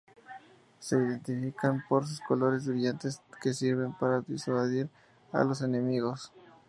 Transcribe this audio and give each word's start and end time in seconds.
Se 0.79 0.97
identifican 0.97 1.83
por 1.87 2.07
sus 2.07 2.21
colores 2.21 2.65
brillantes 2.65 3.21
que 3.39 3.53
sirven 3.53 3.93
para 3.93 4.21
disuadir 4.21 4.89
a 5.31 5.43
los 5.43 5.61
enemigos. 5.61 6.33